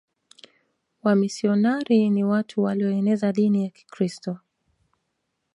[1.03, 4.37] Wamisionari ni watu walioeneza dini ya kikiristo